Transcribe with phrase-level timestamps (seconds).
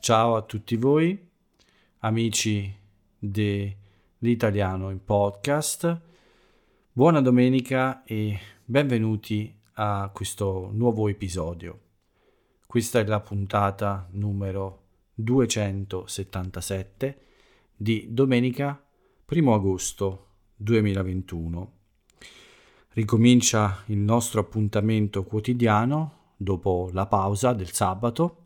[0.00, 1.28] ciao a tutti voi,
[1.98, 2.74] amici
[3.18, 6.00] dell'italiano in podcast.
[6.90, 11.80] Buona domenica e benvenuti a questo nuovo episodio.
[12.66, 14.84] Questa è la puntata numero
[15.16, 17.20] 277
[17.76, 18.82] di domenica
[19.28, 21.72] 1 agosto 2021.
[22.92, 28.38] Ricomincia il nostro appuntamento quotidiano dopo la pausa del sabato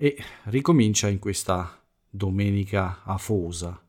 [0.00, 1.76] e ricomincia in questa
[2.08, 3.82] domenica afosa,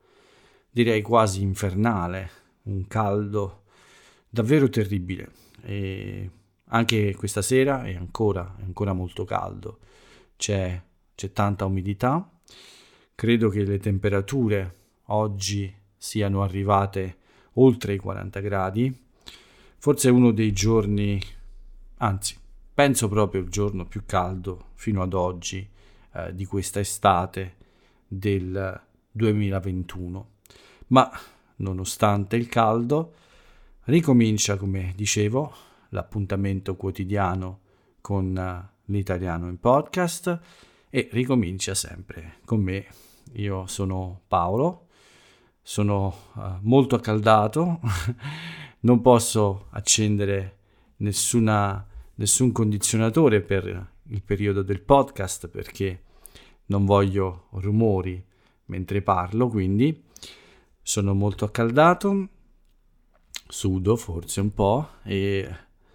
[0.71, 2.31] direi quasi infernale,
[2.63, 3.65] un caldo
[4.27, 5.31] davvero terribile.
[5.61, 6.29] E
[6.69, 9.77] anche questa sera è ancora, è ancora molto caldo,
[10.35, 10.81] c'è,
[11.13, 12.27] c'è tanta umidità,
[13.13, 17.17] credo che le temperature oggi siano arrivate
[17.53, 19.05] oltre i 40 gradi,
[19.77, 21.21] forse uno dei giorni,
[21.97, 22.35] anzi,
[22.73, 25.77] penso proprio il giorno più caldo fino ad oggi
[26.27, 27.55] eh, di questa estate
[28.07, 28.81] del
[29.11, 30.29] 2021.
[30.87, 31.11] Ma
[31.57, 33.13] nonostante il caldo,
[33.85, 35.53] ricomincia, come dicevo,
[35.89, 37.59] l'appuntamento quotidiano
[38.01, 40.39] con uh, l'italiano in podcast
[40.89, 42.85] e ricomincia sempre con me.
[43.33, 44.87] Io sono Paolo,
[45.61, 47.79] sono uh, molto accaldato
[48.81, 50.57] non posso accendere
[50.97, 56.03] nessuna, nessun condizionatore per il periodo del podcast perché
[56.69, 58.23] non voglio rumori
[58.65, 60.03] mentre parlo, quindi
[60.81, 62.27] sono molto accaldato,
[63.47, 65.47] sudo forse un po' e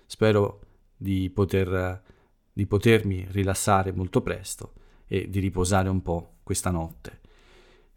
[0.06, 0.60] spero
[0.96, 2.02] di, poter,
[2.52, 4.72] di potermi rilassare molto presto
[5.06, 7.20] e di riposare un po' questa notte.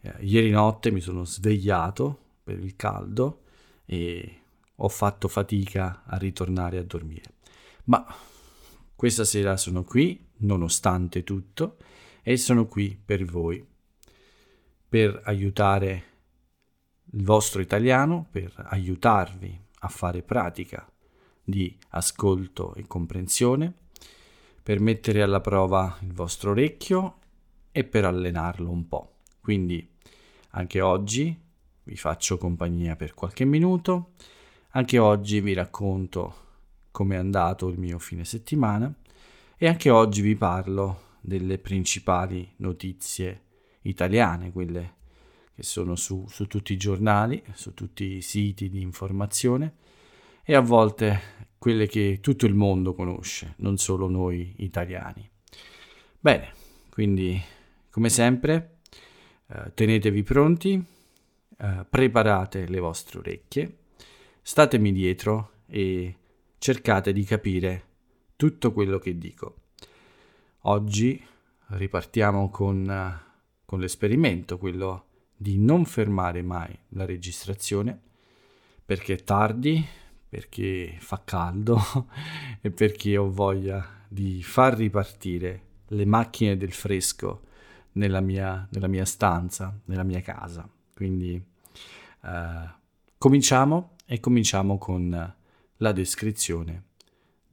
[0.01, 3.41] Eh, ieri notte mi sono svegliato per il caldo
[3.85, 4.41] e
[4.75, 7.33] ho fatto fatica a ritornare a dormire.
[7.85, 8.05] Ma
[8.95, 11.77] questa sera sono qui, nonostante tutto,
[12.29, 13.65] e sono qui per voi,
[14.89, 16.03] per aiutare
[17.11, 20.85] il vostro italiano, per aiutarvi a fare pratica
[21.41, 23.73] di ascolto e comprensione,
[24.61, 27.19] per mettere alla prova il vostro orecchio
[27.71, 29.19] e per allenarlo un po'.
[29.39, 29.89] Quindi
[30.49, 31.33] anche oggi
[31.83, 34.11] vi faccio compagnia per qualche minuto
[34.71, 36.35] anche oggi vi racconto
[36.91, 38.93] come è andato il mio fine settimana
[39.55, 43.41] e anche oggi vi parlo delle principali notizie
[43.81, 44.95] italiane, quelle
[45.53, 49.73] che sono su, su tutti i giornali, su tutti i siti di informazione
[50.43, 51.19] e a volte
[51.57, 55.27] quelle che tutto il mondo conosce, non solo noi italiani.
[56.19, 56.53] Bene,
[56.89, 57.41] quindi
[57.89, 58.77] come sempre
[59.47, 60.83] eh, tenetevi pronti,
[61.57, 63.77] eh, preparate le vostre orecchie
[64.47, 66.15] statemi dietro e
[66.57, 67.83] cercate di capire
[68.37, 69.55] tutto quello che dico.
[70.69, 71.23] Oggi
[71.67, 73.21] ripartiamo con,
[73.63, 77.97] con l'esperimento, quello di non fermare mai la registrazione
[78.83, 79.85] perché è tardi,
[80.27, 81.79] perché fa caldo
[82.59, 87.43] e perché ho voglia di far ripartire le macchine del fresco
[87.93, 90.69] nella mia, nella mia stanza, nella mia casa.
[90.93, 91.41] Quindi
[92.23, 92.69] uh,
[93.17, 95.35] cominciamo e cominciamo con
[95.77, 96.83] la descrizione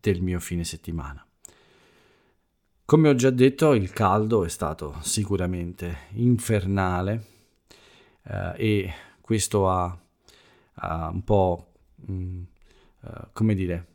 [0.00, 1.23] del mio fine settimana.
[2.86, 7.24] Come ho già detto, il caldo è stato sicuramente infernale
[8.24, 9.98] eh, e questo ha,
[10.74, 12.42] ha un po', mh, mm,
[13.00, 13.86] uh, come dire,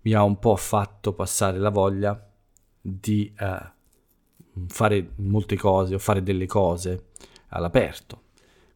[0.00, 2.20] mi ha un po' fatto passare la voglia
[2.80, 7.10] di uh, fare molte cose o fare delle cose
[7.50, 8.22] all'aperto.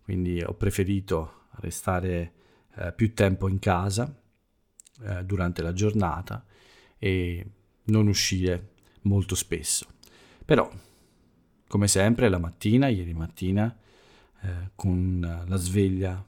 [0.03, 2.33] Quindi ho preferito restare
[2.77, 4.17] eh, più tempo in casa
[5.03, 6.45] eh, durante la giornata
[6.99, 7.45] e
[7.87, 8.75] non uscire
[9.07, 9.87] molto spesso.
[10.45, 10.71] Però,
[11.69, 13.75] come sempre, la mattina, ieri mattina,
[14.43, 16.25] eh, con la sveglia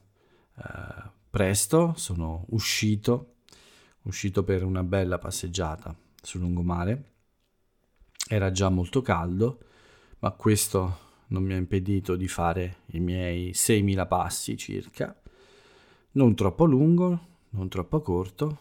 [0.57, 3.35] eh, presto, sono uscito,
[4.03, 7.11] uscito per una bella passeggiata sul lungomare.
[8.27, 9.59] Era già molto caldo,
[10.19, 15.15] ma questo non mi ha impedito di fare i miei 6.000 passi circa
[16.11, 18.57] non troppo lungo, non troppo corto,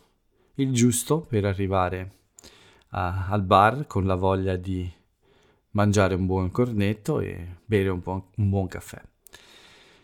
[0.55, 2.18] il giusto per arrivare
[2.91, 4.91] a, al bar con la voglia di
[5.71, 9.01] mangiare un buon cornetto e bere un, po', un buon caffè.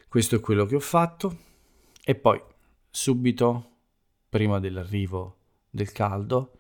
[0.09, 1.37] Questo è quello che ho fatto
[2.05, 2.41] e poi
[2.91, 3.71] subito
[4.29, 5.37] prima dell'arrivo
[5.71, 6.59] del caldo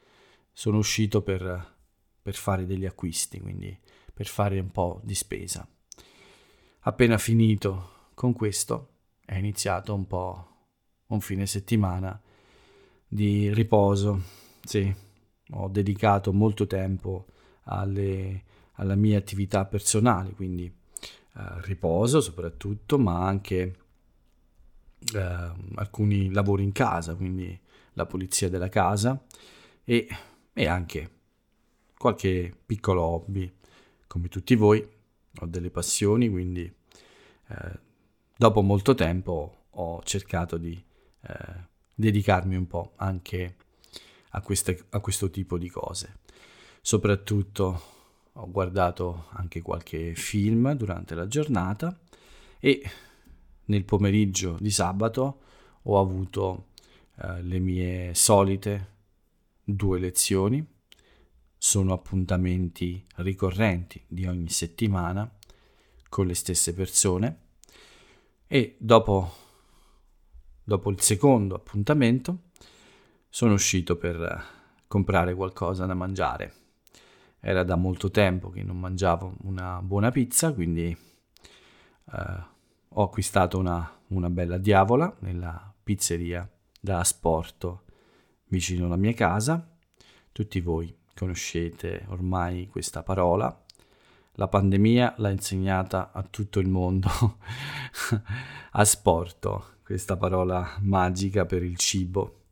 [0.53, 1.75] sono uscito per,
[2.21, 3.77] per fare degli acquisti, quindi
[4.13, 5.67] per fare un po' di spesa.
[6.81, 8.89] Appena finito con questo
[9.25, 10.49] è iniziato un po'
[11.07, 12.21] un fine settimana
[13.07, 14.23] di riposo.
[14.65, 14.95] Sì,
[15.51, 17.27] ho dedicato molto tempo
[17.65, 18.45] alle,
[18.75, 20.73] alla mia attività personale, quindi
[21.63, 23.77] riposo soprattutto, ma anche
[25.15, 27.59] eh, alcuni lavori in casa, quindi
[27.95, 29.21] la pulizia della casa
[29.83, 30.07] e,
[30.53, 31.11] e anche
[31.97, 33.53] qualche piccolo hobby.
[34.07, 34.87] Come tutti voi
[35.41, 36.73] ho delle passioni, quindi
[37.49, 37.79] eh,
[38.37, 40.81] dopo molto tempo ho cercato di
[41.23, 43.57] eh, dedicarmi un po' anche
[44.35, 46.19] a, queste, a questo tipo di cose.
[46.81, 47.93] Soprattutto
[48.33, 51.99] ho guardato anche qualche film durante la giornata
[52.59, 52.83] e
[53.67, 55.41] nel pomeriggio di sabato
[55.83, 56.69] ho avuto
[57.17, 58.93] eh, le mie solite
[59.63, 60.67] due lezioni.
[61.57, 65.31] Sono appuntamenti ricorrenti di ogni settimana
[66.11, 67.39] con le stesse persone
[68.47, 69.33] e dopo,
[70.63, 72.51] dopo il secondo appuntamento
[73.35, 74.45] sono uscito per
[74.87, 76.55] comprare qualcosa da mangiare.
[77.41, 80.97] Era da molto tempo che non mangiavo una buona pizza, quindi
[82.13, 82.43] eh,
[82.89, 86.49] ho acquistato una, una bella diavola nella pizzeria
[86.81, 87.83] da asporto
[88.51, 89.69] vicino alla mia casa.
[90.31, 93.65] Tutti voi conoscete ormai questa parola.
[94.35, 97.11] La pandemia l'ha insegnata a tutto il mondo.
[98.71, 102.43] asporto, questa parola magica per il cibo.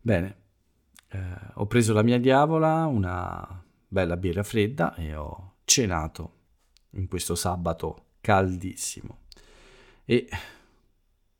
[0.00, 0.36] Bene,
[1.08, 1.18] eh,
[1.54, 6.38] ho preso la mia diavola, una bella birra fredda e ho cenato
[6.90, 9.18] in questo sabato caldissimo
[10.04, 10.28] e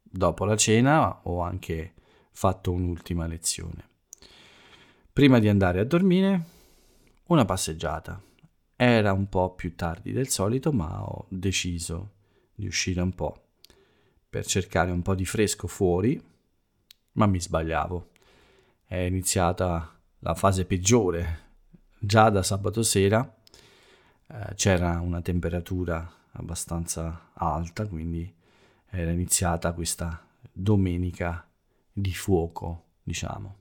[0.03, 1.95] dopo la cena ho anche
[2.33, 3.89] fatto un'ultima lezione.
[5.13, 6.45] Prima di andare a dormire,
[7.27, 8.23] una passeggiata.
[8.77, 12.13] Era un po' più tardi del solito, ma ho deciso
[12.55, 13.49] di uscire un po'
[14.29, 16.23] per cercare un po' di fresco fuori,
[17.13, 18.11] ma mi sbagliavo.
[18.91, 21.39] È iniziata la fase peggiore.
[21.97, 23.37] Già da sabato sera
[24.27, 28.35] eh, c'era una temperatura abbastanza alta, quindi
[28.89, 31.49] era iniziata questa domenica
[31.93, 33.59] di fuoco, diciamo.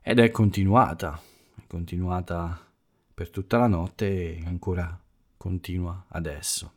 [0.00, 1.20] Ed è continuata,
[1.56, 2.56] è continuata
[3.12, 4.96] per tutta la notte e ancora
[5.36, 6.74] continua adesso.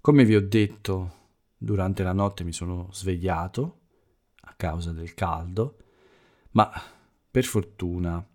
[0.00, 1.12] Come vi ho detto,
[1.54, 3.80] durante la notte mi sono svegliato
[4.40, 5.76] a causa del caldo,
[6.58, 6.72] ma
[7.30, 8.26] per fortuna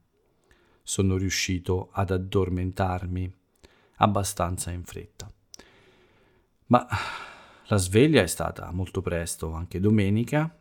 [0.82, 3.36] sono riuscito ad addormentarmi
[3.98, 5.30] abbastanza in fretta.
[6.68, 6.88] Ma
[7.66, 10.58] la sveglia è stata molto presto, anche domenica.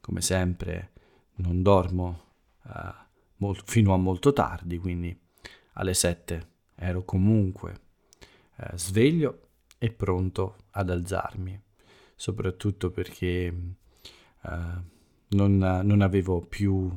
[0.00, 0.92] Come sempre
[1.36, 2.24] non dormo
[2.64, 2.70] uh,
[3.36, 5.18] molt- fino a molto tardi, quindi
[5.74, 7.80] alle 7 ero comunque
[8.56, 11.58] uh, sveglio e pronto ad alzarmi,
[12.14, 13.54] soprattutto perché
[14.42, 14.96] uh,
[15.28, 16.90] non, non, avevo più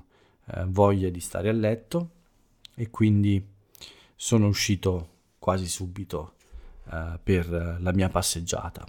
[0.67, 2.09] voglia di stare a letto
[2.75, 3.45] e quindi
[4.15, 6.33] sono uscito quasi subito
[7.23, 8.85] per la mia passeggiata.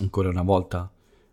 [0.00, 0.90] Ancora una volta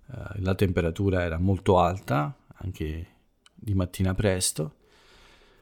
[0.07, 3.07] eh, la temperatura era molto alta, anche
[3.53, 4.75] di mattina presto,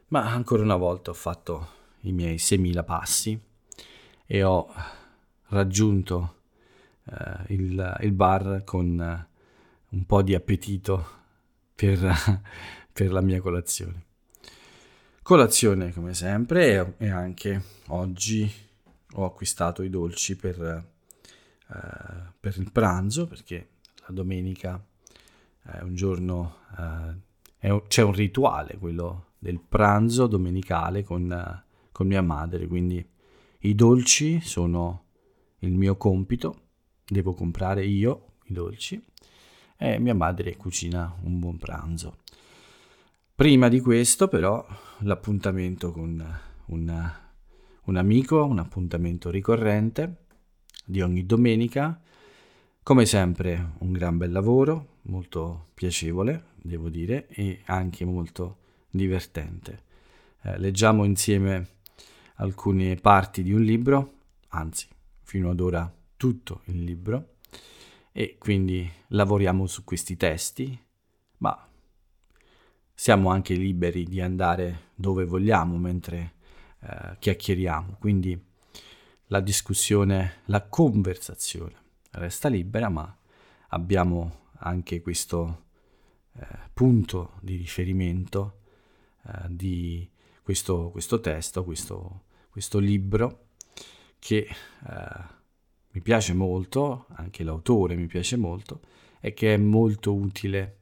[0.08, 3.40] ma ancora una volta ho fatto i miei 6.000 passi
[4.26, 4.68] e ho
[5.48, 6.42] raggiunto
[7.06, 9.28] eh, il, il, bar con eh,
[9.94, 11.08] un po' di appetito
[11.74, 12.42] per,
[12.94, 14.06] per la mia colazione.
[15.22, 18.52] Colazione come sempre e anche oggi
[19.14, 20.92] ho acquistato i dolci per
[21.74, 23.70] eh, per il pranzo, perché
[24.06, 24.84] la domenica
[25.64, 27.16] è un giorno, eh,
[27.58, 33.06] è un, c'è un rituale, quello del pranzo domenicale con, con mia madre, quindi
[33.60, 35.06] i dolci sono
[35.60, 36.62] il mio compito,
[37.08, 39.02] devo comprare io i dolci
[39.84, 42.20] e mia madre cucina un buon pranzo.
[43.36, 44.66] Prima di questo però
[45.00, 46.26] l'appuntamento con
[46.68, 47.12] un,
[47.84, 50.28] un amico, un appuntamento ricorrente
[50.86, 52.00] di ogni domenica.
[52.82, 58.60] Come sempre un gran bel lavoro, molto piacevole, devo dire, e anche molto
[58.90, 59.84] divertente.
[60.44, 61.68] Eh, leggiamo insieme
[62.36, 64.14] alcune parti di un libro,
[64.50, 64.88] anzi,
[65.24, 67.33] fino ad ora tutto il libro,
[68.14, 70.80] e quindi lavoriamo su questi testi,
[71.40, 71.68] ma
[72.94, 76.36] siamo anche liberi di andare dove vogliamo mentre
[76.80, 78.42] eh, chiacchieriamo, quindi
[79.28, 83.18] la discussione, la conversazione resta libera, ma
[83.70, 85.66] abbiamo anche questo
[86.34, 88.60] eh, punto di riferimento
[89.26, 90.10] eh, di
[90.42, 93.48] questo, questo testo, questo, questo, libro
[94.20, 95.42] che eh,
[95.94, 98.82] mi piace molto, anche l'autore mi piace molto
[99.20, 100.78] e che è molto utile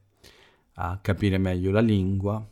[0.74, 2.44] a capire meglio la lingua,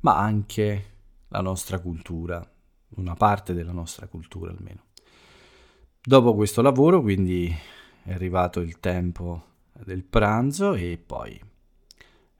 [0.00, 0.84] ma anche
[1.28, 2.48] la nostra cultura,
[2.96, 4.84] una parte della nostra cultura almeno.
[6.00, 7.54] Dopo questo lavoro, quindi
[8.04, 9.44] è arrivato il tempo
[9.84, 11.38] del pranzo e poi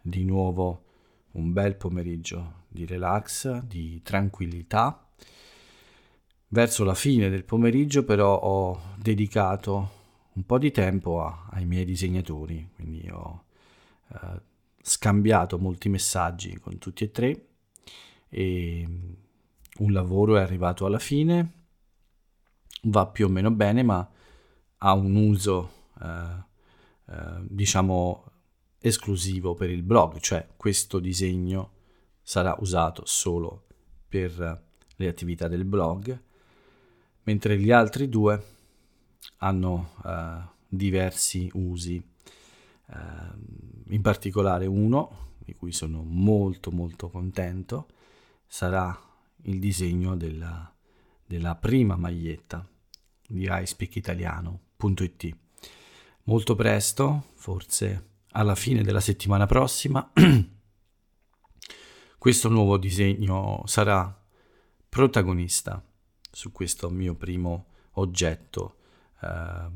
[0.01, 0.85] di nuovo
[1.33, 5.10] un bel pomeriggio di relax, di tranquillità.
[6.53, 9.99] Verso la fine del pomeriggio però ho dedicato
[10.33, 13.45] un po' di tempo a, ai miei disegnatori, quindi ho
[14.09, 14.41] eh,
[14.83, 17.47] scambiato molti messaggi con tutti e tre
[18.29, 18.85] e
[19.79, 21.53] un lavoro è arrivato alla fine,
[22.83, 24.11] va più o meno bene, ma
[24.79, 25.71] ha un uso
[26.03, 26.45] eh,
[27.11, 28.25] eh, diciamo
[28.81, 31.75] esclusivo per il blog, cioè questo disegno
[32.23, 33.67] sarà usato solo
[34.09, 34.65] per
[34.97, 36.23] le attività del blog,
[37.25, 38.43] mentre gli altri due
[39.39, 42.95] hanno eh, diversi usi, eh,
[43.89, 47.89] in particolare uno di cui sono molto molto contento
[48.47, 48.99] sarà
[49.43, 50.73] il disegno della,
[51.25, 52.67] della prima maglietta
[53.27, 55.37] di iSpeakItaliano.it.
[56.25, 60.13] Molto presto, forse alla fine della settimana prossima,
[62.19, 64.15] questo nuovo disegno sarà
[64.89, 65.83] protagonista
[66.31, 68.77] su questo mio primo oggetto,
[69.21, 69.69] eh,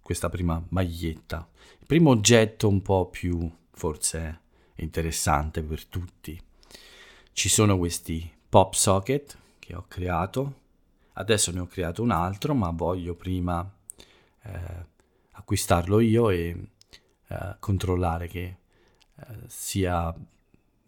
[0.00, 1.48] questa prima maglietta.
[1.78, 4.40] Il primo oggetto un po' più forse
[4.76, 6.40] interessante per tutti.
[7.32, 10.54] Ci sono questi pop socket che ho creato,
[11.14, 13.68] adesso ne ho creato un altro, ma voglio prima
[14.42, 14.86] eh,
[15.32, 16.56] acquistarlo io e
[17.28, 18.56] eh, controllare che
[19.14, 20.14] eh, sia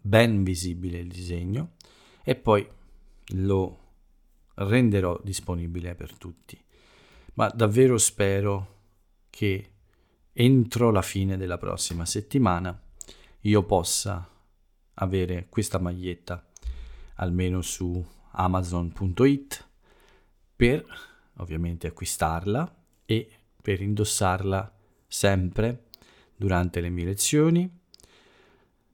[0.05, 1.71] ben visibile il disegno
[2.23, 2.67] e poi
[3.35, 3.82] lo
[4.55, 6.61] renderò disponibile per tutti.
[7.35, 8.81] Ma davvero spero
[9.29, 9.71] che
[10.31, 12.79] entro la fine della prossima settimana
[13.41, 14.27] io possa
[14.95, 16.45] avere questa maglietta
[17.15, 19.67] almeno su amazon.it
[20.55, 20.85] per
[21.37, 23.29] ovviamente acquistarla e
[23.61, 24.75] per indossarla
[25.07, 25.85] sempre
[26.35, 27.81] durante le mie lezioni.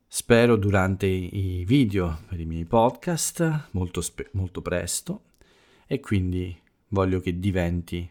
[0.07, 5.28] Spero durante i video per i miei podcast molto, spe- molto presto
[5.91, 6.55] e quindi
[6.89, 8.07] voglio che diventi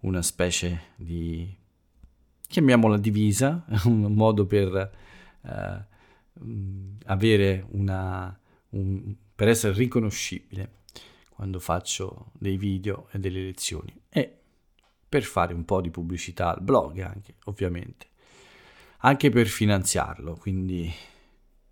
[0.00, 1.56] una specie di
[2.48, 4.90] chiamiamola divisa, un modo per
[5.42, 5.84] eh,
[7.04, 8.36] avere una
[8.70, 10.78] un, per essere riconoscibile
[11.28, 13.94] quando faccio dei video e delle lezioni.
[14.08, 14.38] E
[15.08, 18.08] per fare un po' di pubblicità al blog anche, ovviamente,
[18.98, 20.92] anche per finanziarlo, quindi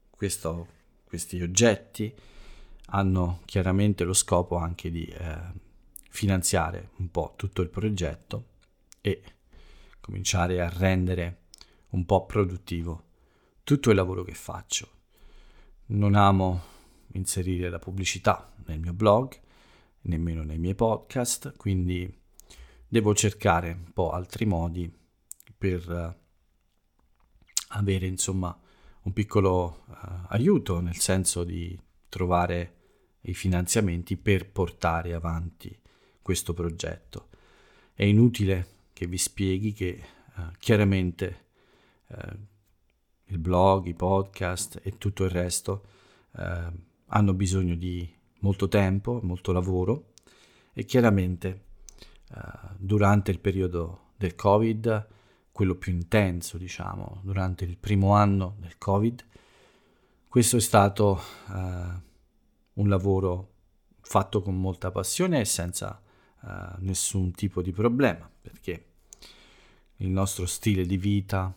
[0.08, 0.68] questo,
[1.02, 2.14] questi oggetti
[2.90, 5.38] hanno chiaramente lo scopo anche di eh,
[6.08, 8.46] finanziare un po' tutto il progetto
[9.00, 9.22] e
[10.00, 11.42] cominciare a rendere
[11.90, 13.04] un po' produttivo
[13.62, 14.88] tutto il lavoro che faccio.
[15.86, 16.62] Non amo
[17.12, 19.38] inserire la pubblicità nel mio blog,
[20.02, 22.10] nemmeno nei miei podcast, quindi
[22.86, 24.90] devo cercare un po' altri modi
[25.56, 26.14] per uh,
[27.76, 28.58] avere insomma
[29.02, 29.94] un piccolo uh,
[30.28, 31.78] aiuto, nel senso di
[32.08, 32.77] trovare
[33.22, 35.76] i finanziamenti per portare avanti
[36.22, 37.28] questo progetto.
[37.94, 40.02] È inutile che vi spieghi che
[40.36, 41.46] uh, chiaramente
[43.26, 45.84] il blog, i podcast e tutto il resto
[47.08, 48.10] hanno bisogno di
[48.40, 50.12] molto tempo, molto lavoro
[50.72, 51.64] e chiaramente
[52.30, 52.40] eh,
[52.76, 55.08] durante il periodo del Covid,
[55.50, 59.24] quello più intenso diciamo, durante il primo anno del Covid,
[60.28, 61.20] questo è stato
[61.52, 62.06] eh,
[62.78, 63.54] un lavoro
[64.00, 66.00] fatto con molta passione e senza
[66.42, 68.86] eh, nessun tipo di problema, perché
[69.96, 71.52] il nostro stile di vita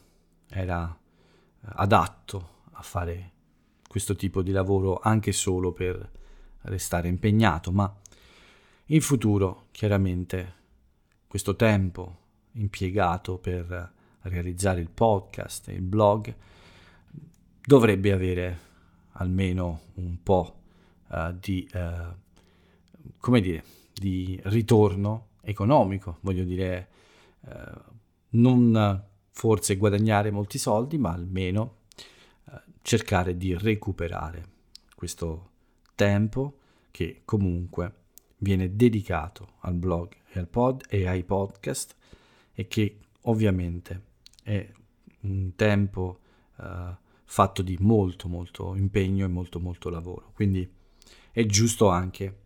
[0.49, 3.31] era eh, adatto a fare
[3.87, 6.09] questo tipo di lavoro anche solo per
[6.63, 7.93] restare impegnato, ma
[8.85, 10.59] in futuro chiaramente
[11.27, 12.17] questo tempo
[12.53, 16.35] impiegato per realizzare il podcast e il blog
[17.63, 18.59] dovrebbe avere
[19.13, 20.60] almeno un po'
[21.11, 22.15] uh, di, uh,
[23.19, 23.63] come dire,
[23.93, 26.87] di ritorno economico, voglio dire,
[27.41, 27.49] uh,
[28.31, 31.79] non forse guadagnare molti soldi, ma almeno
[32.81, 34.49] cercare di recuperare
[34.95, 35.49] questo
[35.95, 36.57] tempo
[36.89, 37.93] che comunque
[38.37, 41.95] viene dedicato al blog e al pod e ai podcast
[42.53, 44.01] e che ovviamente
[44.43, 44.67] è
[45.21, 46.19] un tempo
[46.57, 46.63] uh,
[47.23, 50.31] fatto di molto molto impegno e molto molto lavoro.
[50.33, 50.69] Quindi
[51.31, 52.39] è giusto anche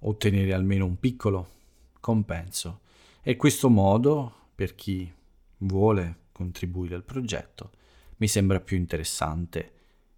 [0.00, 1.54] ottenere almeno un piccolo
[2.00, 2.80] compenso
[3.22, 5.12] e questo modo per chi
[5.58, 7.72] vuole contribuire al progetto
[8.18, 9.72] mi sembra più interessante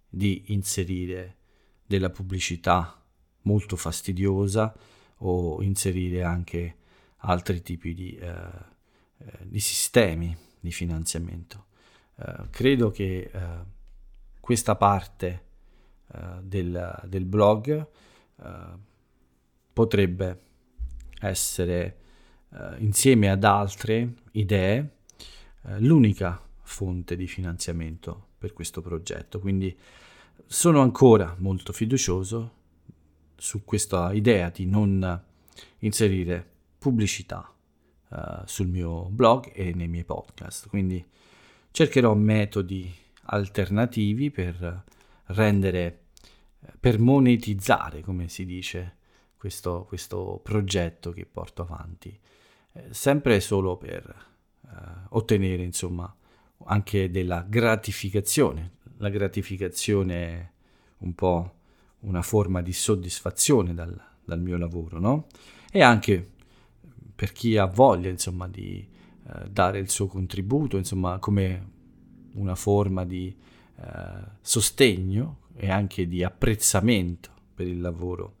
[0.07, 1.37] di inserire
[1.85, 3.03] della pubblicità
[3.41, 4.75] molto fastidiosa
[5.17, 6.77] o inserire anche
[7.17, 8.27] altri tipi di, eh,
[9.17, 11.65] eh, di sistemi di finanziamento.
[12.15, 13.39] Eh, credo che eh,
[14.39, 15.47] questa parte
[16.13, 17.87] eh, del, del, blog
[19.73, 20.39] potrebbe
[21.19, 21.97] essere
[22.77, 24.89] insieme ad altre idee
[25.79, 29.39] l'unica fonte di finanziamento per questo progetto.
[29.39, 29.77] Quindi
[30.45, 32.53] sono ancora molto fiducioso
[33.35, 35.21] su questa idea di non
[35.79, 36.45] inserire
[36.77, 37.53] pubblicità
[38.09, 40.67] uh, sul mio blog e nei miei podcast.
[40.67, 41.05] Quindi
[41.71, 42.91] cercherò metodi
[43.23, 44.83] alternativi per
[45.29, 46.05] rendere,
[46.79, 48.97] per monetizzare, come si dice,
[49.37, 52.17] questo, questo progetto che porto avanti,
[52.73, 54.25] eh, sempre solo per
[54.61, 54.67] uh,
[55.09, 56.13] ottenere, insomma,
[56.65, 58.77] anche della gratificazione.
[58.97, 60.51] La gratificazione è
[60.99, 61.53] un po'
[61.99, 65.27] una forma di soddisfazione dal, dal mio lavoro, no?
[65.71, 66.31] E anche
[67.15, 68.87] per chi ha voglia, insomma, di
[69.25, 71.71] eh, dare il suo contributo, insomma, come
[72.33, 73.35] una forma di
[73.81, 78.35] eh, sostegno e anche di apprezzamento per il lavoro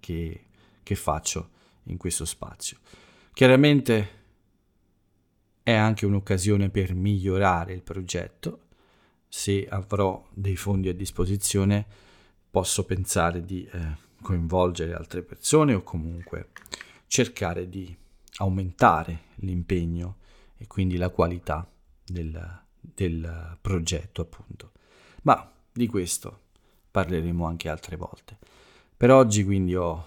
[0.00, 0.46] che,
[0.82, 1.50] che faccio
[1.84, 2.78] in questo spazio.
[3.32, 4.20] Chiaramente
[5.62, 8.60] è anche un'occasione per migliorare il progetto.
[9.28, 11.86] Se avrò dei fondi a disposizione
[12.50, 16.50] posso pensare di eh, coinvolgere altre persone o comunque
[17.06, 17.96] cercare di
[18.36, 20.16] aumentare l'impegno
[20.56, 21.66] e quindi la qualità
[22.04, 24.72] del, del progetto appunto.
[25.22, 26.40] Ma di questo
[26.90, 28.38] parleremo anche altre volte.
[28.96, 30.06] Per oggi quindi ho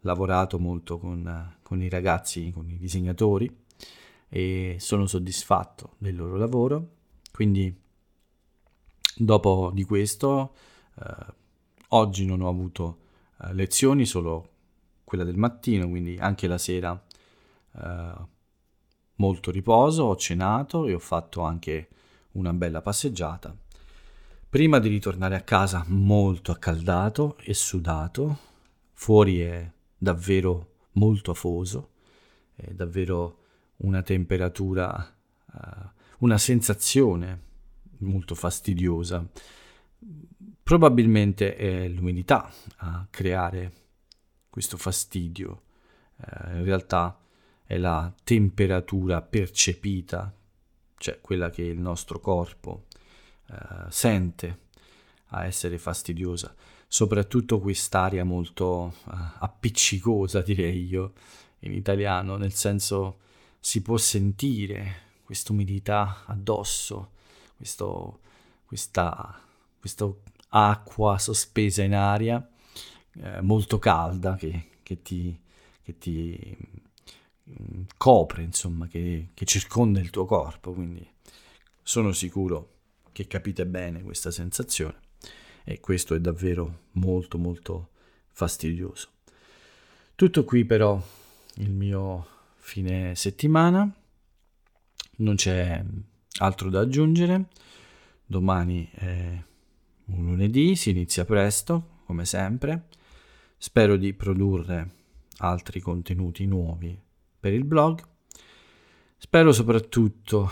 [0.00, 3.54] lavorato molto con, con i ragazzi, con i disegnatori
[4.28, 6.88] e sono soddisfatto del loro lavoro.
[7.32, 7.74] Quindi
[9.16, 10.54] dopo di questo
[10.96, 11.26] eh,
[11.88, 12.98] oggi non ho avuto
[13.42, 14.48] eh, lezioni, solo
[15.04, 17.00] quella del mattino, quindi anche la sera
[17.76, 18.12] eh,
[19.16, 21.88] molto riposo, ho cenato e ho fatto anche
[22.32, 23.54] una bella passeggiata.
[24.50, 28.38] Prima di ritornare a casa molto accaldato e sudato,
[28.94, 31.90] fuori è davvero molto afoso,
[32.56, 33.44] è davvero
[33.76, 35.16] una temperatura,
[35.52, 37.42] uh, una sensazione
[37.98, 39.24] molto fastidiosa.
[40.64, 43.72] Probabilmente è l'umidità a creare
[44.50, 45.62] questo fastidio.
[46.16, 47.20] Uh, in realtà
[47.64, 50.34] è la temperatura percepita,
[50.96, 52.86] cioè quella che il nostro corpo
[53.50, 54.58] uh, sente
[55.28, 56.54] a essere fastidiosa.
[56.86, 58.94] Soprattutto quest'aria molto
[59.38, 61.12] appiccicosa, direi io,
[61.60, 63.18] in italiano, nel senso
[63.60, 67.12] si può sentire questa umidità addosso,
[67.56, 68.20] questo,
[68.64, 69.40] questa,
[69.78, 70.12] questa
[70.48, 72.44] acqua sospesa in aria
[73.12, 75.38] eh, molto calda che, che ti,
[75.82, 76.56] che ti
[77.48, 80.72] mm, copre, insomma, che, che circonda il tuo corpo.
[80.72, 81.06] Quindi
[81.82, 82.78] sono sicuro
[83.12, 84.98] che capite bene questa sensazione
[85.64, 87.90] e questo è davvero molto molto
[88.28, 89.08] fastidioso.
[90.14, 91.02] Tutto qui però
[91.56, 93.92] il mio fine settimana.
[95.16, 95.84] Non c'è
[96.38, 97.48] altro da aggiungere.
[98.24, 99.42] Domani è
[100.06, 102.88] un lunedì, si inizia presto, come sempre.
[103.58, 104.90] Spero di produrre
[105.38, 106.98] altri contenuti nuovi
[107.38, 108.02] per il blog.
[109.16, 110.50] Spero soprattutto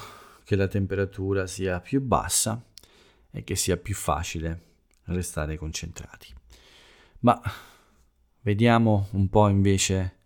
[0.48, 2.64] che la temperatura sia più bassa
[3.30, 4.62] e che sia più facile
[5.02, 6.32] restare concentrati.
[7.18, 7.38] Ma
[8.40, 10.16] vediamo un po' invece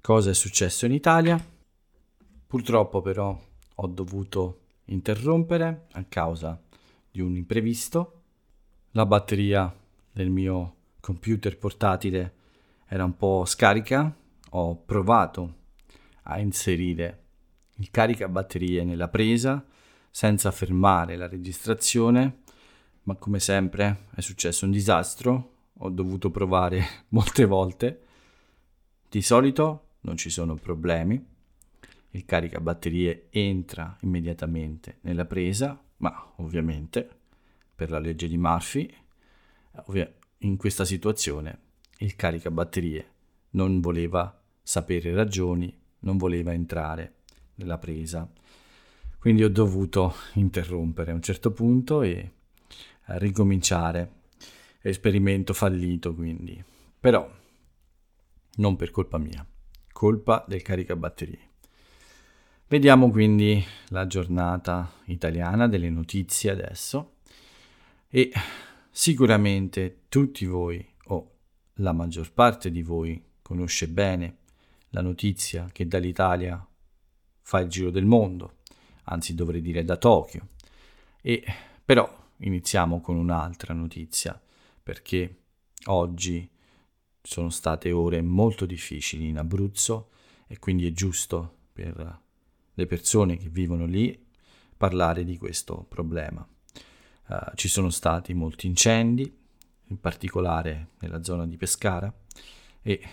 [0.00, 1.44] cosa è successo in Italia.
[2.46, 3.36] Purtroppo però
[3.74, 6.62] ho dovuto interrompere a causa
[7.10, 8.22] di un imprevisto.
[8.92, 9.74] La batteria
[10.12, 12.34] del mio computer portatile
[12.86, 14.16] era un po' scarica.
[14.50, 15.54] Ho provato
[16.22, 17.27] a inserire
[17.78, 19.64] il caricabatterie nella presa
[20.10, 22.42] senza fermare la registrazione,
[23.04, 25.54] ma come sempre è successo un disastro.
[25.78, 28.02] Ho dovuto provare molte volte.
[29.08, 31.24] Di solito non ci sono problemi,
[32.10, 37.08] il caricabatterie entra immediatamente nella presa, ma ovviamente
[37.74, 38.92] per la legge di Murphy,
[40.38, 41.58] in questa situazione
[41.98, 43.12] il caricabatterie
[43.50, 47.17] non voleva sapere ragioni, non voleva entrare
[47.58, 48.28] nella presa.
[49.18, 52.32] Quindi ho dovuto interrompere a un certo punto e
[53.04, 54.16] ricominciare.
[54.80, 56.62] Esperimento fallito quindi,
[56.98, 57.28] però
[58.56, 59.46] non per colpa mia
[59.98, 61.38] colpa del caricabatterie.
[62.68, 67.14] Vediamo quindi la giornata italiana delle notizie adesso
[68.08, 68.30] e
[68.92, 71.30] sicuramente tutti voi o
[71.78, 74.36] la maggior parte di voi conosce bene
[74.90, 76.64] la notizia che dall'Italia
[77.48, 78.56] fa il giro del mondo,
[79.04, 80.48] anzi dovrei dire da Tokyo.
[81.22, 81.42] E
[81.82, 82.06] però
[82.36, 84.38] iniziamo con un'altra notizia,
[84.82, 85.44] perché
[85.86, 86.46] oggi
[87.22, 90.10] sono state ore molto difficili in Abruzzo
[90.46, 92.20] e quindi è giusto per
[92.74, 94.26] le persone che vivono lì
[94.76, 96.46] parlare di questo problema.
[97.28, 99.34] Uh, ci sono stati molti incendi,
[99.84, 102.14] in particolare nella zona di Pescara,
[102.82, 103.08] e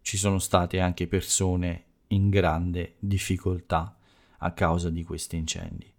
[0.00, 3.96] ci sono state anche persone in grande difficoltà
[4.38, 5.92] a causa di questi incendi.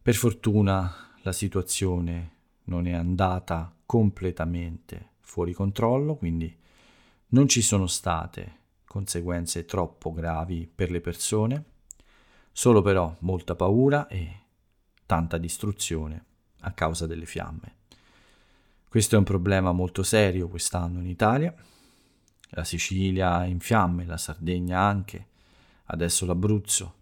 [0.00, 2.30] Per fortuna la situazione
[2.64, 6.54] non è andata completamente fuori controllo, quindi
[7.28, 11.64] non ci sono state conseguenze troppo gravi per le persone,
[12.52, 14.40] solo però molta paura e
[15.06, 16.24] tanta distruzione
[16.60, 17.76] a causa delle fiamme.
[18.88, 21.54] Questo è un problema molto serio quest'anno in Italia.
[22.54, 25.28] La Sicilia in fiamme, la Sardegna anche,
[25.86, 26.94] adesso l'Abruzzo.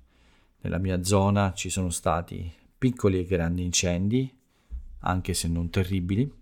[0.60, 4.32] Nella mia zona ci sono stati piccoli e grandi incendi,
[5.00, 6.32] anche se non terribili.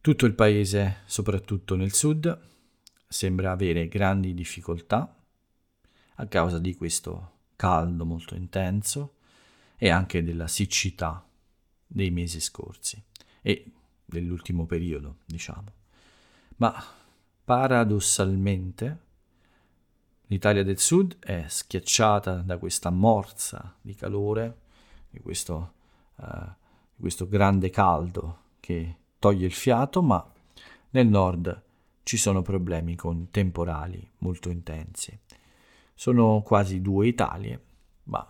[0.00, 2.40] Tutto il paese, soprattutto nel sud,
[3.06, 5.14] sembra avere grandi difficoltà
[6.14, 9.16] a causa di questo caldo molto intenso
[9.76, 11.24] e anche della siccità
[11.86, 13.02] dei mesi scorsi
[13.42, 13.70] e
[14.04, 15.72] dell'ultimo periodo, diciamo.
[16.56, 17.00] Ma
[17.52, 19.00] paradossalmente
[20.28, 24.60] l'Italia del Sud è schiacciata da questa morsa di calore,
[25.10, 25.72] di questo,
[26.16, 26.24] uh,
[26.94, 30.32] di questo grande caldo che toglie il fiato, ma
[30.92, 31.62] nel nord
[32.04, 35.14] ci sono problemi con temporali molto intensi.
[35.92, 37.62] Sono quasi due Italie,
[38.04, 38.26] ma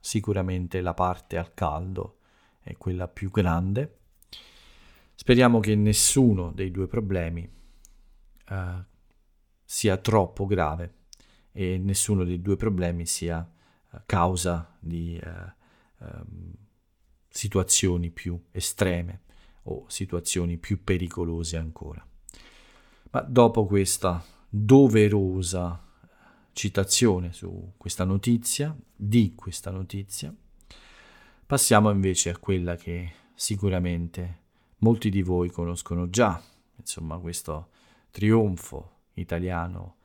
[0.00, 2.20] sicuramente la parte al caldo
[2.60, 3.98] è quella più grande.
[5.14, 7.62] Speriamo che nessuno dei due problemi
[8.50, 8.84] uh,
[9.64, 10.94] sia troppo grave
[11.52, 16.52] e nessuno dei due problemi sia uh, causa di uh, um,
[17.28, 19.22] situazioni più estreme
[19.64, 22.06] o situazioni più pericolose ancora.
[23.10, 25.82] Ma dopo questa doverosa
[26.52, 30.34] citazione su questa notizia, di questa notizia,
[31.46, 34.42] passiamo invece a quella che sicuramente
[34.78, 36.40] molti di voi conoscono già,
[36.76, 37.70] insomma questo
[38.14, 39.96] trionfo italiano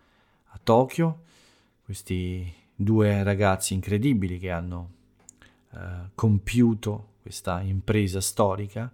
[0.47, 1.25] a Tokyo,
[1.83, 4.89] questi due ragazzi incredibili che hanno
[5.73, 8.91] eh, compiuto questa impresa storica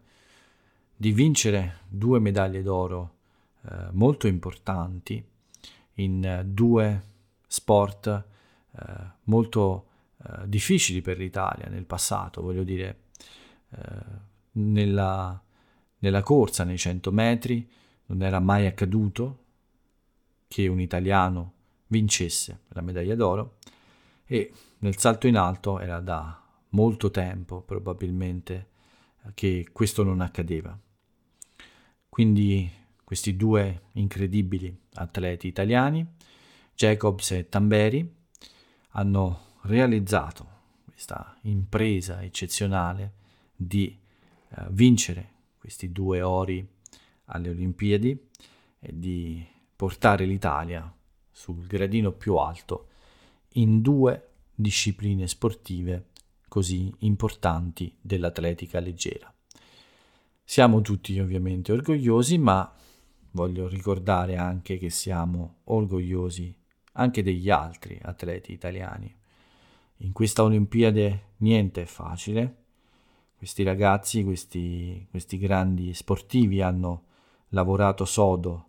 [0.94, 3.14] di vincere due medaglie d'oro
[3.62, 5.26] eh, molto importanti
[5.94, 7.04] in eh, due
[7.48, 8.84] sport eh,
[9.24, 9.86] molto
[10.18, 12.98] eh, difficili per l'Italia nel passato, voglio dire,
[13.70, 13.80] eh,
[14.54, 15.42] nella,
[16.00, 17.70] nella corsa nei 100 metri
[18.08, 19.44] non era mai accaduto
[20.48, 21.54] che un italiano
[21.88, 23.58] vincesse la medaglia d'oro
[24.26, 28.70] e nel salto in alto era da molto tempo probabilmente
[29.34, 30.78] che questo non accadeva.
[32.10, 32.70] Quindi
[33.04, 36.06] questi due incredibili atleti italiani,
[36.74, 38.14] Jacobs e Tamberi,
[38.90, 40.54] hanno realizzato
[40.86, 43.14] questa impresa eccezionale
[43.56, 43.98] di
[44.50, 46.68] uh, vincere questi due ori
[47.26, 48.30] alle Olimpiadi
[48.80, 50.92] e di portare l'Italia
[51.32, 52.90] sul gradino più alto
[53.54, 56.10] in due discipline sportive
[56.48, 59.34] così importanti dell'atletica leggera.
[60.44, 62.74] Siamo tutti ovviamente orgogliosi, ma
[63.32, 66.56] voglio ricordare anche che siamo orgogliosi
[66.94, 69.14] anche degli altri atleti italiani.
[70.00, 72.64] In questa Olimpiade niente è facile.
[73.36, 77.05] Questi ragazzi, questi, questi grandi sportivi hanno
[77.56, 78.66] lavorato sodo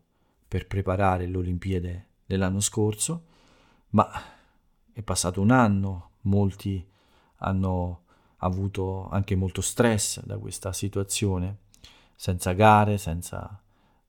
[0.46, 3.24] per preparare l'Olimpiade dell'anno scorso,
[3.90, 4.08] ma
[4.92, 6.86] è passato un anno, molti
[7.38, 8.04] hanno
[8.38, 11.58] avuto anche molto stress da questa situazione
[12.14, 13.60] senza gare, senza,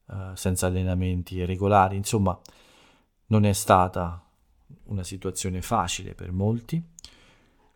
[0.05, 2.39] uh, senza allenamenti regolari, insomma
[3.27, 4.23] non è stata
[4.85, 6.81] una situazione facile per molti,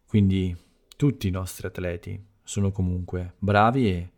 [0.06, 0.56] quindi
[0.96, 4.12] tutti i nostri atleti sono comunque bravi e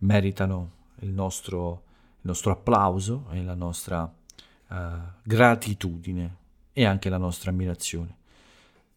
[0.00, 1.82] meritano il nostro,
[2.28, 4.76] nostro applauso e la nostra uh,
[5.22, 6.36] gratitudine
[6.72, 8.16] e anche la nostra ammirazione.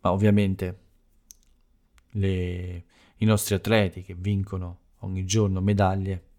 [0.02, 0.80] Ma ovviamente
[2.12, 2.84] le,
[3.16, 6.30] i nostri atleti che vincono ogni giorno medaglie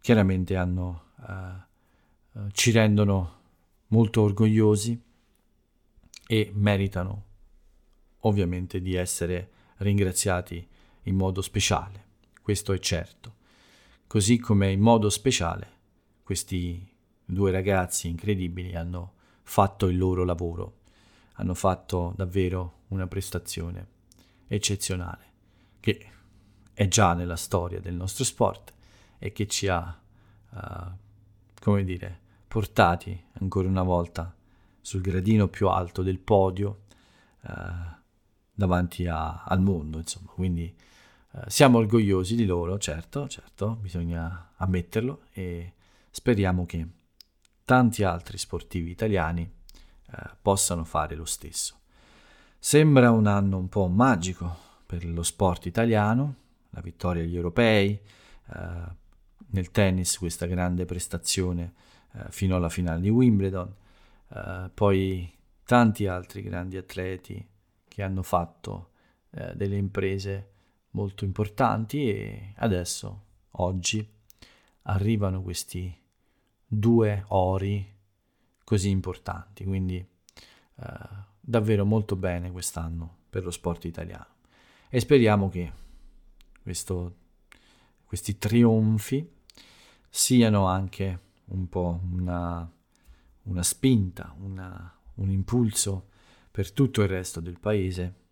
[0.00, 3.34] chiaramente hanno, uh, uh, ci rendono
[3.88, 5.00] molto orgogliosi
[6.26, 7.24] e meritano
[8.20, 10.66] ovviamente di essere ringraziati
[11.02, 12.04] in modo speciale,
[12.42, 13.34] questo è certo.
[14.08, 15.74] Così come in modo speciale
[16.26, 16.84] questi
[17.24, 19.12] due ragazzi incredibili hanno
[19.44, 20.78] fatto il loro lavoro,
[21.34, 23.86] hanno fatto davvero una prestazione
[24.48, 25.24] eccezionale
[25.78, 26.10] che
[26.72, 28.74] è già nella storia del nostro sport
[29.20, 29.96] e che ci ha,
[30.50, 30.58] uh,
[31.60, 34.34] come dire, portati ancora una volta
[34.80, 36.86] sul gradino più alto del podio
[37.42, 37.52] uh,
[38.52, 40.32] davanti a, al mondo, insomma.
[40.32, 40.74] Quindi
[41.30, 45.74] uh, siamo orgogliosi di loro, certo, certo, bisogna ammetterlo e
[46.16, 46.86] speriamo che
[47.62, 49.52] tanti altri sportivi italiani
[50.40, 51.80] possano fare lo stesso.
[52.58, 56.36] Sembra un anno un po' magico per lo sport italiano,
[56.70, 58.94] la vittoria agli europei, eh,
[59.48, 61.74] nel tennis questa grande prestazione
[62.14, 63.74] eh, fino alla finale di Wimbledon,
[64.28, 65.30] eh, poi
[65.64, 67.46] tanti altri grandi atleti
[67.86, 68.92] che hanno fatto
[69.32, 70.52] eh, delle imprese
[70.92, 74.14] molto importanti e adesso, oggi,
[74.82, 76.04] arrivano questi
[76.66, 77.94] due ori
[78.64, 80.98] così importanti, quindi eh,
[81.40, 84.34] davvero molto bene quest'anno per lo sport italiano.
[84.88, 85.72] E speriamo che
[86.62, 87.16] questo,
[88.04, 89.34] questi trionfi
[90.08, 92.68] siano anche un po' una,
[93.42, 96.08] una spinta, una, un impulso
[96.50, 98.24] per tutto il resto del paese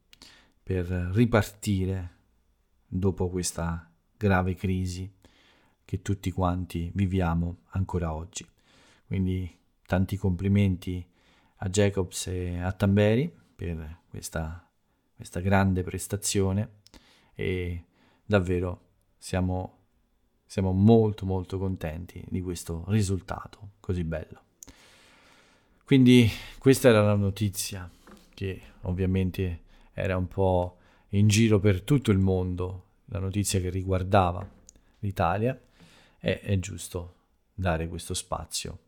[0.62, 2.12] per ripartire
[2.86, 5.12] dopo questa grave crisi
[5.94, 8.44] che tutti quanti viviamo ancora oggi.
[9.06, 9.48] Quindi
[9.86, 11.06] tanti complimenti
[11.58, 14.68] a Jacobs e a Tamberi per questa,
[15.14, 16.80] questa grande prestazione
[17.34, 17.84] e
[18.24, 18.80] davvero
[19.18, 19.78] siamo,
[20.44, 24.42] siamo molto molto contenti di questo risultato così bello.
[25.84, 26.28] Quindi
[26.58, 27.88] questa era la notizia
[28.32, 30.78] che ovviamente era un po'
[31.10, 34.44] in giro per tutto il mondo, la notizia che riguardava
[34.98, 35.56] l'Italia
[36.24, 37.16] e è giusto
[37.52, 38.84] dare questo spazio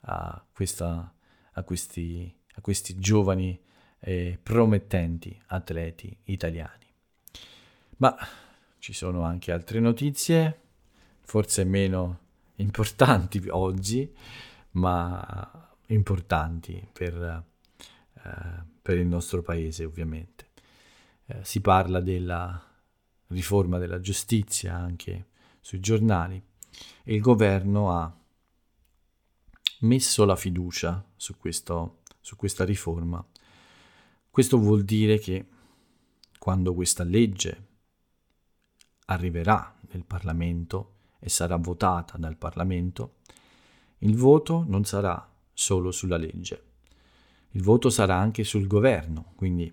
[0.00, 1.14] a, questa,
[1.52, 3.58] a, questi, a questi giovani
[3.98, 6.84] e promettenti atleti italiani.
[7.96, 8.14] Ma
[8.78, 10.60] ci sono anche altre notizie,
[11.22, 12.18] forse meno
[12.56, 14.14] importanti oggi,
[14.72, 17.44] ma importanti per,
[18.12, 20.48] eh, per il nostro paese ovviamente.
[21.24, 22.62] Eh, si parla della
[23.28, 25.28] riforma della giustizia anche
[25.62, 26.52] sui giornali
[27.04, 28.14] il governo ha
[29.80, 33.24] messo la fiducia su, questo, su questa riforma.
[34.30, 35.46] Questo vuol dire che
[36.38, 37.66] quando questa legge
[39.06, 43.16] arriverà nel Parlamento e sarà votata dal Parlamento,
[43.98, 46.72] il voto non sarà solo sulla legge,
[47.50, 49.72] il voto sarà anche sul governo, quindi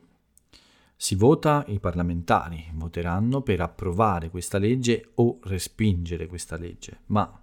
[1.02, 7.42] si vota, i parlamentari voteranno per approvare questa legge o respingere questa legge, ma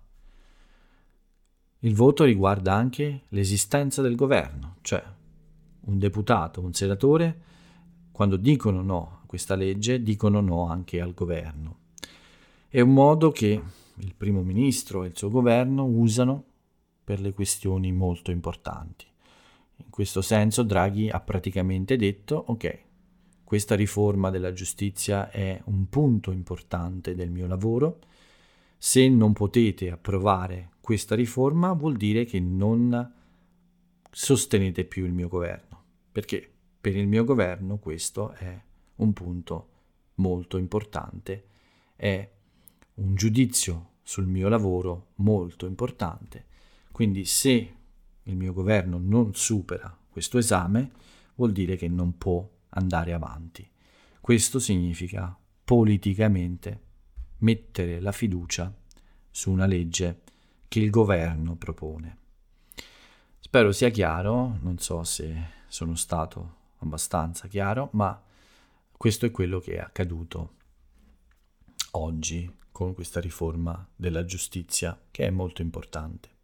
[1.80, 5.02] il voto riguarda anche l'esistenza del governo, cioè
[5.86, 7.42] un deputato, un senatore,
[8.12, 11.78] quando dicono no questa legge dicono no anche al governo.
[12.68, 13.60] È un modo che
[13.96, 16.44] il primo ministro e il suo governo usano
[17.02, 19.04] per le questioni molto importanti.
[19.78, 22.86] In questo senso Draghi ha praticamente detto ok,
[23.48, 28.00] questa riforma della giustizia è un punto importante del mio lavoro,
[28.76, 33.10] se non potete approvare questa riforma vuol dire che non
[34.10, 35.82] sostenete più il mio governo,
[36.12, 36.46] perché
[36.78, 38.62] per il mio governo questo è
[38.96, 39.68] un punto
[40.16, 41.46] molto importante,
[41.96, 42.30] è
[42.96, 46.44] un giudizio sul mio lavoro molto importante.
[46.92, 47.74] Quindi se
[48.24, 50.90] il mio governo non supera questo esame,
[51.36, 52.46] vuol dire che non può
[52.78, 53.68] andare avanti.
[54.20, 56.82] Questo significa politicamente
[57.38, 58.74] mettere la fiducia
[59.30, 60.22] su una legge
[60.66, 62.16] che il governo propone.
[63.38, 68.20] Spero sia chiaro, non so se sono stato abbastanza chiaro, ma
[68.96, 70.54] questo è quello che è accaduto
[71.92, 76.36] oggi con questa riforma della giustizia che è molto importante.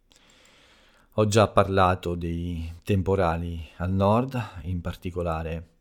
[1.17, 5.74] Ho già parlato dei temporali al nord, in particolare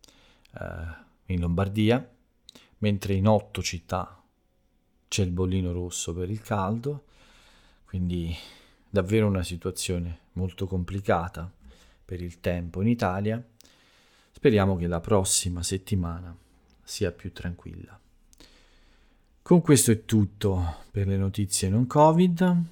[1.26, 2.08] in Lombardia,
[2.78, 4.22] mentre in otto città
[5.08, 7.04] c'è il bollino rosso per il caldo,
[7.84, 8.34] quindi
[8.88, 11.50] davvero una situazione molto complicata
[12.04, 13.42] per il tempo in Italia.
[14.32, 16.36] Speriamo che la prossima settimana
[16.82, 17.98] sia più tranquilla.
[19.40, 22.62] Con questo è tutto per le notizie non Covid.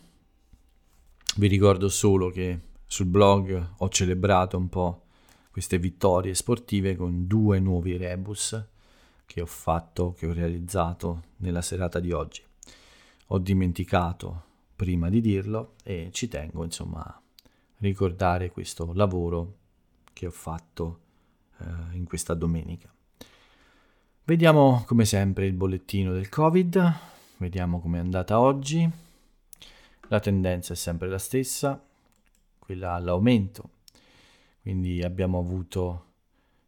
[1.37, 5.01] Vi ricordo solo che sul blog ho celebrato un po'
[5.52, 8.58] queste vittorie sportive con due nuovi rebus
[9.26, 12.42] che ho fatto, che ho realizzato nella serata di oggi.
[13.28, 17.22] Ho dimenticato prima di dirlo e ci tengo insomma a
[17.78, 19.58] ricordare questo lavoro
[20.14, 21.00] che ho fatto
[21.58, 22.90] eh, in questa domenica.
[24.24, 26.94] Vediamo come sempre il bollettino del Covid,
[27.36, 28.90] vediamo come è andata oggi.
[30.08, 31.82] La tendenza è sempre la stessa,
[32.58, 33.80] quella all'aumento.
[34.62, 36.12] Quindi abbiamo avuto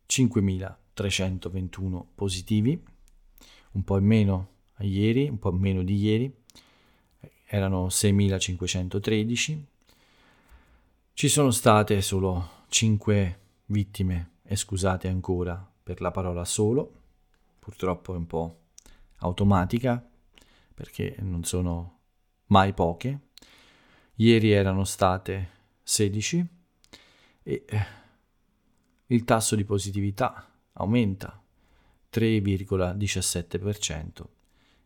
[0.08, 2.84] 5.321 positivi,
[3.72, 6.34] un po' in meno a ieri, un po' meno di ieri,
[7.46, 9.62] erano 6.513.
[11.12, 16.92] Ci sono state solo 5 vittime, e scusate ancora per la parola solo,
[17.60, 18.62] purtroppo è un po'
[19.18, 20.04] automatica
[20.74, 22.00] perché non sono
[22.46, 23.28] mai poche.
[24.16, 25.50] Ieri erano state
[25.82, 26.53] 16
[27.44, 27.86] e eh,
[29.06, 31.40] il tasso di positività aumenta
[32.12, 34.24] 3,17%,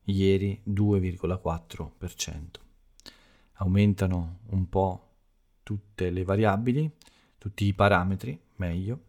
[0.05, 2.37] ieri 2,4%.
[3.61, 5.07] Aumentano un po'
[5.63, 6.91] tutte le variabili,
[7.39, 9.05] tutti i parametri, meglio,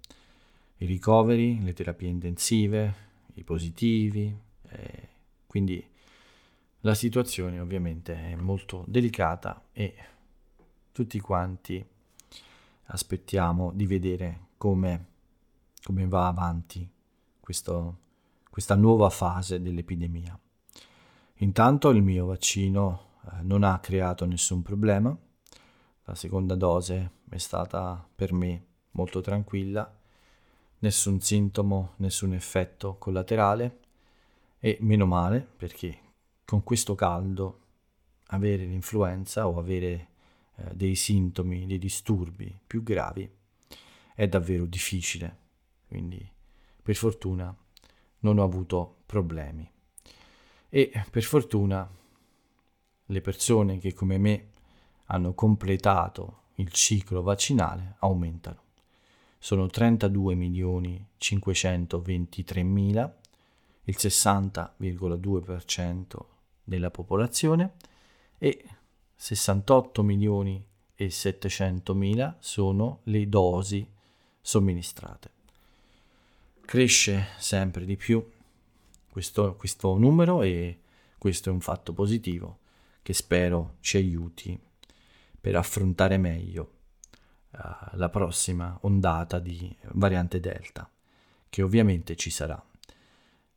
[0.78, 4.34] i ricoveri, le terapie intensive, i positivi,
[4.70, 5.08] eh,
[5.48, 5.86] quindi
[6.82, 9.96] la situazione ovviamente è molto delicata e
[10.92, 11.84] tutti quanti
[12.92, 15.06] aspettiamo di vedere come,
[15.84, 16.90] come va avanti
[17.40, 17.98] questo,
[18.50, 20.38] questa nuova fase dell'epidemia.
[21.42, 25.16] Intanto il mio vaccino eh, non ha creato nessun problema,
[26.04, 29.96] la seconda dose è stata per me molto tranquilla,
[30.80, 33.80] nessun sintomo, nessun effetto collaterale
[34.60, 35.98] e meno male perché
[36.44, 37.60] con questo caldo
[38.28, 40.09] avere l'influenza o avere
[40.60, 43.30] eh, dei sintomi, dei disturbi più gravi
[44.14, 45.38] è davvero difficile.
[45.88, 46.30] Quindi
[46.82, 47.56] per fortuna
[48.20, 49.70] non ho avuto problemi.
[50.68, 51.90] E per fortuna
[53.06, 54.50] le persone che come me
[55.06, 58.64] hanno completato il ciclo vaccinale aumentano.
[59.40, 63.18] Sono 32 milioni 523 mila,
[63.86, 66.18] il 60,2%
[66.64, 67.74] della popolazione
[68.38, 68.64] e
[69.22, 73.86] 68 milioni e 700 mila sono le dosi
[74.40, 75.30] somministrate.
[76.62, 78.26] Cresce sempre di più
[79.10, 80.80] questo, questo numero e
[81.18, 82.60] questo è un fatto positivo
[83.02, 84.58] che spero ci aiuti
[85.42, 86.72] per affrontare meglio
[87.52, 87.58] uh,
[87.98, 90.90] la prossima ondata di variante Delta,
[91.50, 92.64] che ovviamente ci sarà.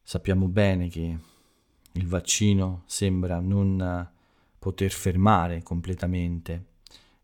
[0.03, 1.19] Sappiamo bene che
[1.93, 4.11] il vaccino sembra non
[4.63, 6.67] poter fermare completamente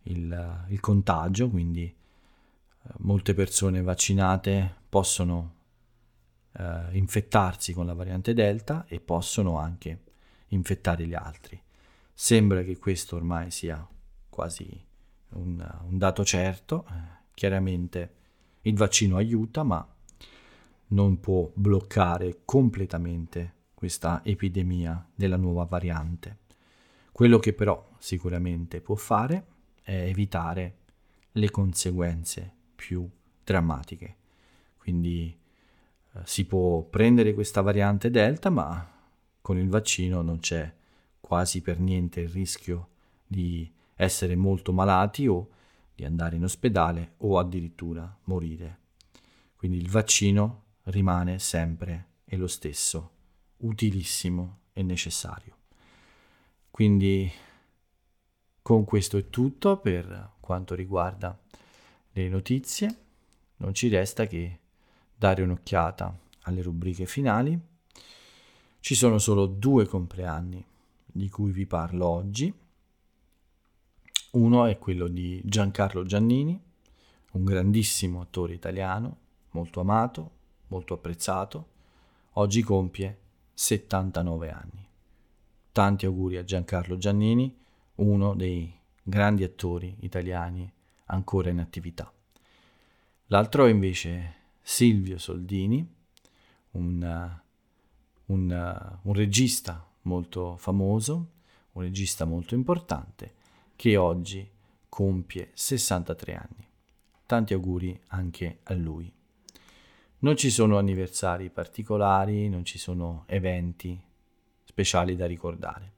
[0.09, 5.55] il, il contagio, quindi eh, molte persone vaccinate possono
[6.51, 10.01] eh, infettarsi con la variante Delta e possono anche
[10.49, 11.63] infettare gli altri.
[12.13, 13.87] Sembra che questo ormai sia
[14.29, 14.69] quasi
[15.35, 16.87] un, un dato certo,
[17.35, 18.15] chiaramente
[18.63, 19.87] il vaccino aiuta, ma
[20.89, 26.47] non può bloccare completamente questa epidemia della nuova variante.
[27.19, 29.47] Quello che però sicuramente può fare
[29.83, 30.77] è evitare
[31.33, 33.11] le conseguenze più
[33.43, 34.17] drammatiche.
[34.77, 35.37] Quindi
[36.13, 38.89] eh, si può prendere questa variante Delta, ma
[39.41, 40.73] con il vaccino non c'è
[41.19, 42.91] quasi per niente il rischio
[43.27, 45.49] di essere molto malati o
[45.97, 48.79] di andare in ospedale o addirittura morire.
[49.57, 53.11] Quindi il vaccino rimane sempre e lo stesso
[53.57, 55.58] utilissimo e necessario.
[56.79, 57.29] Quindi
[58.63, 61.37] con questo è tutto per quanto riguarda
[62.13, 62.99] le notizie.
[63.57, 64.61] Non ci resta che
[65.13, 67.61] dare un'occhiata alle rubriche finali.
[68.79, 70.65] Ci sono solo due compleanni
[71.05, 72.55] di cui vi parlo oggi.
[74.35, 76.63] Uno è quello di Giancarlo Giannini,
[77.33, 79.17] un grandissimo attore italiano,
[79.51, 80.31] molto amato,
[80.69, 81.71] molto apprezzato.
[82.35, 83.19] Oggi compie
[83.53, 84.88] 79 anni.
[85.73, 87.57] Tanti auguri a Giancarlo Giannini,
[87.97, 90.71] uno dei grandi attori italiani
[91.07, 92.13] ancora in attività.
[93.27, 95.87] L'altro è invece Silvio Soldini,
[96.73, 97.39] un,
[98.27, 101.31] un, un regista molto famoso,
[101.73, 103.35] un regista molto importante,
[103.77, 104.49] che oggi
[104.89, 106.67] compie 63 anni.
[107.27, 109.13] Tanti auguri anche a lui.
[110.21, 114.01] Non ci sono anniversari particolari, non ci sono eventi
[114.79, 115.95] speciali da ricordare.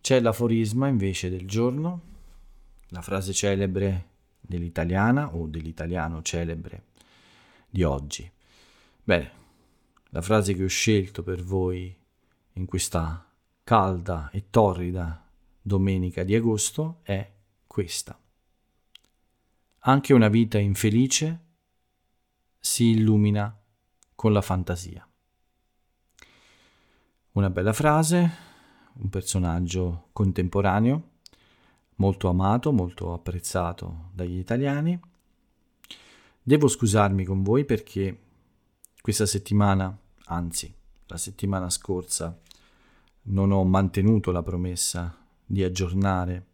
[0.00, 2.00] C'è l'aforisma invece del giorno,
[2.88, 4.06] la frase celebre
[4.40, 6.86] dell'italiana o dell'italiano celebre
[7.70, 8.28] di oggi.
[9.04, 9.30] Bene,
[10.08, 11.94] la frase che ho scelto per voi
[12.54, 13.24] in questa
[13.62, 15.24] calda e torrida
[15.62, 17.30] domenica di agosto è
[17.64, 18.18] questa.
[19.80, 21.44] anche una vita infelice
[22.58, 23.56] si illumina
[24.16, 25.07] con la fantasia.
[27.38, 28.30] Una bella frase,
[28.94, 31.10] un personaggio contemporaneo,
[31.98, 34.98] molto amato, molto apprezzato dagli italiani.
[36.42, 38.18] Devo scusarmi con voi perché
[39.00, 40.74] questa settimana, anzi
[41.06, 42.36] la settimana scorsa,
[43.22, 45.16] non ho mantenuto la promessa
[45.46, 46.46] di aggiornare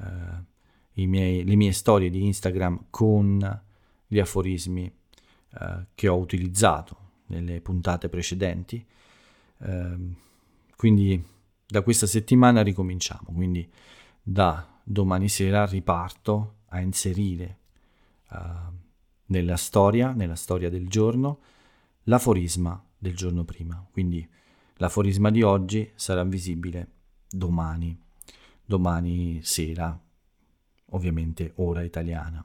[0.00, 3.62] eh, miei, le mie storie di Instagram con
[4.04, 4.92] gli aforismi
[5.60, 6.96] eh, che ho utilizzato
[7.26, 8.84] nelle puntate precedenti.
[9.60, 9.96] Eh,
[10.76, 11.22] quindi
[11.66, 13.68] da questa settimana ricominciamo, quindi
[14.22, 17.58] da domani sera riparto a inserire
[18.30, 18.36] uh,
[19.26, 21.40] nella storia, nella storia del giorno,
[22.04, 23.86] l'aforisma del giorno prima.
[23.90, 24.26] Quindi
[24.76, 26.88] l'aforisma di oggi sarà visibile
[27.28, 27.98] domani,
[28.64, 29.98] domani sera,
[30.90, 32.44] ovviamente ora italiana.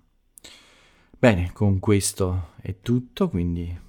[1.17, 3.79] Bene, con questo è tutto, quindi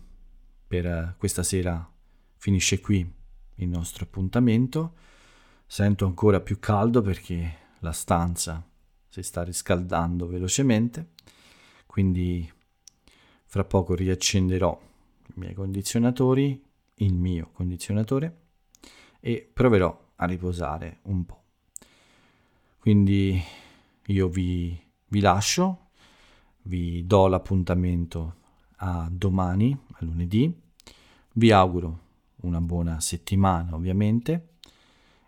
[0.66, 1.88] per questa sera
[2.44, 3.10] finisce qui
[3.54, 4.96] il nostro appuntamento.
[5.64, 8.62] Sento ancora più caldo perché la stanza
[9.08, 11.12] si sta riscaldando velocemente,
[11.86, 12.46] quindi
[13.46, 14.78] fra poco riaccenderò
[15.28, 16.62] i miei condizionatori,
[16.96, 18.40] il mio condizionatore
[19.20, 21.44] e proverò a riposare un po'.
[22.78, 23.42] Quindi
[24.04, 24.78] io vi,
[25.08, 25.88] vi lascio,
[26.64, 28.34] vi do l'appuntamento
[28.76, 30.54] a domani, a lunedì,
[31.32, 32.03] vi auguro
[32.44, 34.48] una buona settimana ovviamente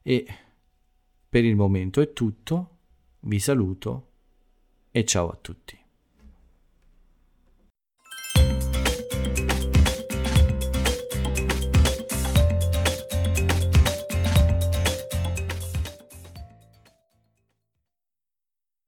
[0.03, 0.27] e
[1.29, 2.77] per il momento è tutto,
[3.21, 4.11] vi saluto
[4.91, 5.86] e ciao a tutti.